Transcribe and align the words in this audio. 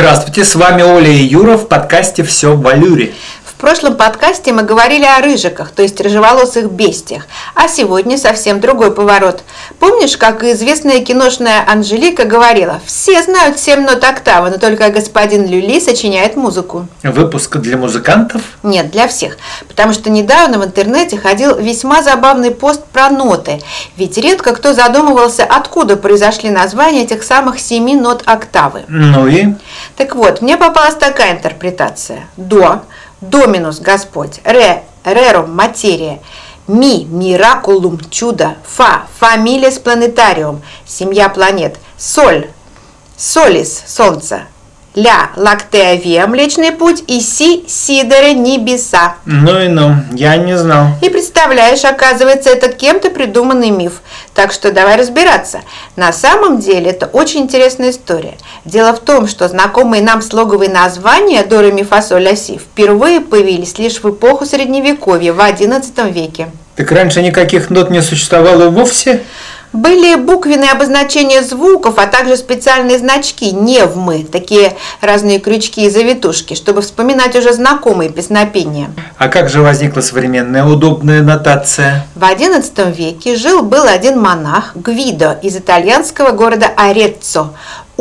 Здравствуйте, 0.00 0.46
с 0.46 0.54
вами 0.54 0.80
Оля 0.80 1.10
и 1.10 1.24
Юра 1.24 1.58
в 1.58 1.68
подкасте 1.68 2.22
«Все 2.22 2.54
в 2.54 2.62
валюре». 2.62 3.12
В 3.44 3.52
прошлом 3.60 3.98
подкасте 3.98 4.54
мы 4.54 4.62
говорили 4.62 5.04
о 5.04 5.20
рыжиках, 5.20 5.72
то 5.72 5.82
есть 5.82 6.00
рыжеволосых 6.00 6.70
бестиях, 6.70 7.24
а 7.54 7.68
сегодня 7.68 8.16
совсем 8.16 8.58
другой 8.58 8.94
поворот. 8.94 9.42
Помнишь, 9.78 10.16
как 10.16 10.42
известная 10.42 11.04
киношная 11.04 11.62
Анжелика 11.68 12.24
говорила, 12.24 12.80
все 12.86 13.22
знают 13.22 13.58
7 13.58 13.82
нот 13.82 14.02
октавы, 14.02 14.48
но 14.48 14.56
только 14.56 14.88
господин 14.88 15.46
Люли 15.46 15.78
сочиняет 15.78 16.36
музыку. 16.36 16.86
Выпуск 17.02 17.58
для 17.58 17.76
музыкантов? 17.76 18.40
Нет, 18.62 18.90
для 18.90 19.06
всех, 19.06 19.36
потому 19.68 19.92
что 19.92 20.08
недавно 20.08 20.58
в 20.58 20.64
интернете 20.64 21.18
ходил 21.18 21.58
весьма 21.58 22.02
забавный 22.02 22.52
пост 22.52 22.82
про 22.86 23.10
ноты, 23.10 23.60
ведь 23.98 24.16
редко 24.16 24.54
кто 24.54 24.72
задумывался, 24.72 25.44
откуда 25.44 25.98
произошли 25.98 26.48
названия 26.48 27.02
этих 27.02 27.22
самых 27.22 27.60
7 27.60 28.00
нот 28.00 28.22
октавы. 28.24 28.84
Ну 28.88 29.26
и? 29.26 29.48
Так 30.00 30.14
вот, 30.14 30.40
мне 30.40 30.56
попалась 30.56 30.94
такая 30.94 31.32
интерпретация. 31.32 32.26
До– 32.38 32.80
Доминус– 33.20 33.80
Господь, 33.80 34.40
Ре– 34.44 34.82
Рерум– 35.04 35.54
материя, 35.54 36.22
Ми– 36.66 37.04
миракулум– 37.10 38.00
чудо, 38.10 38.54
Фа– 38.64 39.02
фамилия 39.20 39.70
планетариум, 39.72 40.62
семья 40.86 41.28
планет, 41.28 41.76
Соль– 41.98 42.48
солис– 43.18 43.82
солнце, 43.86 44.44
Ля– 44.96 45.30
лактея 45.36 45.94
виа– 45.94 46.26
Млечный 46.28 46.72
путь 46.72 47.04
и 47.06 47.20
Си– 47.20 47.64
сидоры 47.68 48.32
небеса. 48.32 49.14
Ну 49.24 49.60
и 49.60 49.68
ну, 49.68 49.94
я 50.12 50.36
не 50.36 50.58
знал. 50.58 50.88
И 51.00 51.08
представляешь, 51.08 51.84
оказывается, 51.84 52.50
это 52.50 52.72
кем-то 52.72 53.10
придуманный 53.10 53.70
миф. 53.70 54.02
Так 54.34 54.50
что 54.50 54.72
давай 54.72 54.96
разбираться. 54.96 55.60
На 55.94 56.12
самом 56.12 56.58
деле 56.58 56.90
это 56.90 57.06
очень 57.06 57.42
интересная 57.42 57.90
история. 57.90 58.34
Дело 58.64 58.92
в 58.92 58.98
том, 58.98 59.28
что 59.28 59.46
знакомые 59.46 60.02
нам 60.02 60.22
слоговые 60.22 60.70
названия 60.70 61.44
до, 61.44 61.60
ре, 61.60 61.70
ми, 61.70 61.84
фа, 61.84 62.02
соль, 62.02 62.24
ля, 62.24 62.34
си 62.34 62.58
впервые 62.58 63.20
появились 63.20 63.78
лишь 63.78 64.02
в 64.02 64.10
эпоху 64.10 64.44
Средневековья, 64.44 65.32
в 65.32 65.38
XI 65.38 66.10
веке. 66.10 66.48
Так 66.74 66.90
раньше 66.90 67.22
никаких 67.22 67.70
нот 67.70 67.90
не 67.90 68.02
существовало 68.02 68.70
вовсе? 68.70 69.22
Были 69.72 70.16
буквенные 70.16 70.72
обозначения 70.72 71.42
звуков, 71.42 71.94
а 71.98 72.06
также 72.06 72.36
специальные 72.36 72.98
значки, 72.98 73.52
невмы, 73.52 74.26
такие 74.30 74.76
разные 75.00 75.38
крючки 75.38 75.86
и 75.86 75.90
завитушки, 75.90 76.54
чтобы 76.54 76.82
вспоминать 76.82 77.36
уже 77.36 77.52
знакомые 77.52 78.10
песнопения. 78.10 78.90
А 79.16 79.28
как 79.28 79.48
же 79.48 79.62
возникла 79.62 80.00
современная 80.00 80.64
удобная 80.64 81.22
нотация? 81.22 82.06
В 82.16 82.22
XI 82.22 82.92
веке 82.92 83.36
жил-был 83.36 83.84
один 83.84 84.20
монах 84.20 84.72
Гвидо 84.74 85.38
из 85.40 85.56
итальянского 85.56 86.32
города 86.32 86.66
Ореццо. 86.76 87.50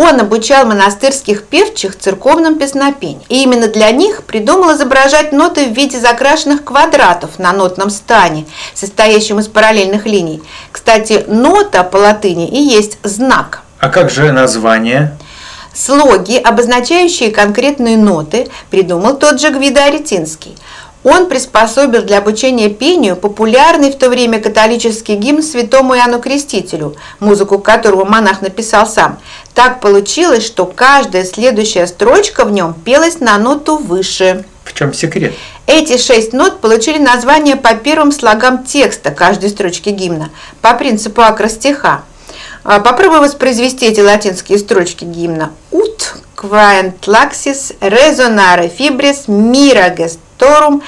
Он 0.00 0.20
обучал 0.20 0.64
монастырских 0.64 1.42
певчих 1.46 1.98
церковным 1.98 2.56
песнопениям. 2.56 3.24
И 3.28 3.42
именно 3.42 3.66
для 3.66 3.90
них 3.90 4.22
придумал 4.22 4.76
изображать 4.76 5.32
ноты 5.32 5.66
в 5.66 5.72
виде 5.72 5.98
закрашенных 5.98 6.62
квадратов 6.62 7.40
на 7.40 7.52
нотном 7.52 7.90
стане, 7.90 8.46
состоящем 8.78 9.40
из 9.40 9.48
параллельных 9.48 10.06
линий. 10.06 10.42
Кстати, 10.70 11.24
нота 11.26 11.82
по 11.84 11.96
латыни 11.96 12.48
и 12.48 12.60
есть 12.60 12.98
знак. 13.02 13.62
А 13.78 13.88
как 13.88 14.10
же 14.10 14.32
название? 14.32 15.16
Слоги, 15.74 16.36
обозначающие 16.36 17.30
конкретные 17.30 17.96
ноты, 17.96 18.48
придумал 18.70 19.16
тот 19.16 19.40
же 19.40 19.50
Гвидо 19.50 19.84
Аретинский– 19.84 20.56
он 21.04 21.28
приспособил 21.28 22.02
для 22.02 22.18
обучения 22.18 22.68
пению 22.68 23.16
популярный 23.16 23.92
в 23.92 23.96
то 23.96 24.08
время 24.10 24.40
католический 24.40 25.14
гимн 25.14 25.42
святому 25.42 25.94
Иоанну 25.94 26.20
Крестителю, 26.20 26.96
музыку 27.20 27.60
которого 27.60 28.04
монах 28.04 28.42
написал 28.42 28.86
сам. 28.86 29.18
Так 29.54 29.80
получилось, 29.80 30.44
что 30.44 30.66
каждая 30.66 31.24
следующая 31.24 31.86
строчка 31.86 32.44
в 32.44 32.50
нем 32.50 32.74
пелась 32.74 33.20
на 33.20 33.38
ноту 33.38 33.76
выше. 33.76 34.44
В 34.64 34.74
чем 34.74 34.92
секрет? 34.92 35.34
Эти 35.68 35.98
шесть 35.98 36.32
нот 36.32 36.62
получили 36.62 36.96
название 36.96 37.54
по 37.54 37.74
первым 37.74 38.10
слогам 38.10 38.64
текста 38.64 39.10
каждой 39.10 39.50
строчки 39.50 39.90
гимна, 39.90 40.30
по 40.62 40.72
принципу 40.72 41.20
акростиха. 41.20 42.04
А, 42.64 42.80
попробуй 42.80 43.20
воспроизвести 43.20 43.84
эти 43.84 44.00
латинские 44.00 44.56
строчки 44.56 45.04
гимна. 45.04 45.52
Ut 45.70 46.22
quaent 46.34 47.06
laxis 47.06 47.76
resonare 47.80 48.70
fibris 48.74 49.28
mira 49.28 49.90
gestorum 49.90 50.82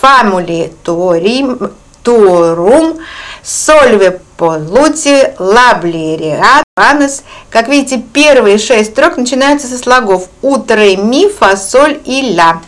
famuli 0.00 0.72
tuorim, 0.82 1.70
tuorum 2.02 2.98
solve 3.40 4.20
polluti 4.36 5.16
labliriat 5.38 6.64
анес. 6.74 7.22
Как 7.50 7.68
видите, 7.68 8.02
первые 8.12 8.58
шесть 8.58 8.90
строк 8.90 9.16
начинаются 9.16 9.68
со 9.68 9.78
слогов 9.78 10.28
ут, 10.42 10.68
ре, 10.72 10.96
ми, 10.96 11.28
фа, 11.28 11.56
соль 11.56 12.00
и 12.04 12.34
ля. 12.34 12.60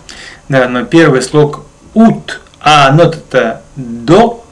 Да, 0.49 0.69
но 0.69 0.84
первый 0.84 1.23
слог 1.23 1.62
ут, 1.95 2.41
а 2.61 2.93
нота-то 2.93 3.62
до 3.75 4.43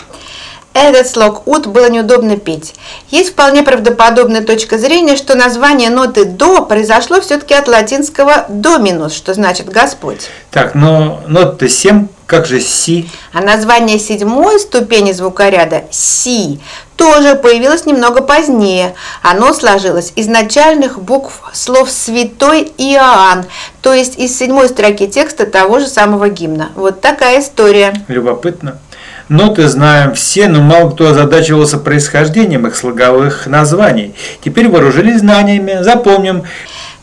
этот 0.74 1.06
слог 1.06 1.46
«ут» 1.46 1.68
было 1.68 1.88
неудобно 1.88 2.36
петь. 2.36 2.74
Есть 3.08 3.30
вполне 3.30 3.62
правдоподобная 3.62 4.42
точка 4.42 4.76
зрения, 4.76 5.16
что 5.16 5.36
название 5.36 5.88
ноты 5.88 6.24
«до» 6.24 6.62
произошло 6.62 7.20
все-таки 7.20 7.54
от 7.54 7.68
латинского 7.68 8.46
«доминус», 8.48 9.14
что 9.14 9.34
значит 9.34 9.68
«Господь». 9.68 10.28
Так, 10.50 10.74
но 10.74 11.22
нота 11.28 11.68
7, 11.68 12.08
как 12.26 12.46
же 12.46 12.60
«си»? 12.60 13.08
А 13.32 13.40
название 13.40 13.98
седьмой 13.98 14.58
ступени 14.58 15.12
звукоряда 15.12 15.84
«си» 15.90 16.60
тоже 16.96 17.34
появилось 17.34 17.86
немного 17.86 18.22
позднее. 18.22 18.94
Оно 19.22 19.52
сложилось 19.52 20.12
из 20.16 20.26
начальных 20.26 21.00
букв 21.00 21.42
слов 21.52 21.90
«святой 21.90 22.72
Иоанн», 22.78 23.44
то 23.82 23.92
есть 23.92 24.18
из 24.18 24.36
седьмой 24.36 24.68
строки 24.68 25.06
текста 25.06 25.46
того 25.46 25.80
же 25.80 25.86
самого 25.86 26.28
гимна. 26.28 26.70
Вот 26.74 27.00
такая 27.00 27.40
история. 27.40 27.94
Любопытно. 28.08 28.78
Ноты 29.30 29.68
знаем 29.68 30.14
все, 30.14 30.48
но 30.48 30.60
мало 30.60 30.90
кто 30.90 31.08
озадачивался 31.08 31.78
происхождением 31.78 32.66
их 32.66 32.76
слоговых 32.76 33.46
названий. 33.46 34.14
Теперь 34.44 34.68
вооружились 34.68 35.20
знаниями, 35.20 35.82
запомним. 35.82 36.44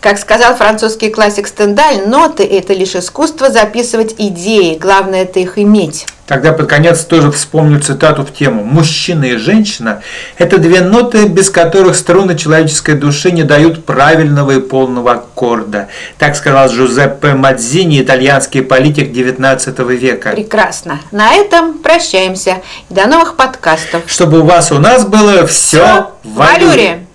Как 0.01 0.17
сказал 0.17 0.56
французский 0.56 1.12
классик 1.12 1.45
Стендаль, 1.47 2.07
ноты– 2.07 2.44
это 2.51 2.73
лишь 2.73 2.95
искусство 2.95 3.51
записывать 3.51 4.16
идеи, 4.17 4.75
главное– 4.75 5.22
это 5.23 5.39
их 5.39 5.59
иметь. 5.59 6.07
Тогда 6.25 6.53
под 6.53 6.67
конец 6.67 7.03
тоже 7.06 7.31
вспомню 7.31 7.79
цитату 7.81 8.23
в 8.25 8.34
тему. 8.34 8.63
«Мужчина 8.63 9.25
и 9.25 9.35
женщина– 9.35 10.01
это 10.39 10.57
две 10.57 10.81
ноты, 10.81 11.28
без 11.28 11.51
которых 11.51 11.95
струны 11.95 12.35
человеческой 12.35 12.95
души 12.95 13.31
не 13.31 13.44
дают 13.44 13.85
правильного 13.85 14.51
и 14.51 14.59
полного 14.59 15.12
аккорда». 15.12 15.89
Так 16.18 16.35
сказал 16.35 16.69
Джузеппе 16.69 17.35
Мадзини, 17.35 18.01
итальянский 18.01 18.63
политик 18.63 19.12
XIX 19.12 19.95
века. 19.95 20.31
Прекрасно. 20.31 21.00
На 21.12 21.35
этом 21.35 21.78
прощаемся. 21.78 22.63
До 22.89 23.06
новых 23.06 23.35
подкастов. 23.35 24.01
Чтобы 24.07 24.39
у 24.39 24.45
вас 24.45 24.72
у 24.72 24.79
нас 24.79 25.06
было 25.06 25.45
все, 25.45 25.78
все 25.78 26.12
в 26.23 26.33
валюре. 26.38 27.06